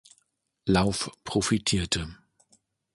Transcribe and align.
Lauf 0.65 1.11
profitierte. 1.23 2.09